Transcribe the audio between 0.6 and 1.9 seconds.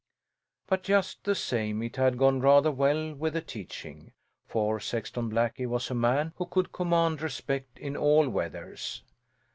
But just the same